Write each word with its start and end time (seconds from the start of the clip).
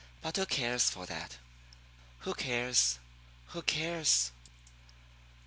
But 0.23 0.35
who 0.35 0.47
cares 0.47 0.89
for 0.89 1.05
that? 1.05 1.37
Who 2.21 2.33
cares 2.33 2.97
who 3.49 3.61
cares? 3.61 4.31